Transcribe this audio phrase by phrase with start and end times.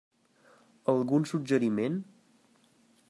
[0.93, 2.01] Algun suggeriment?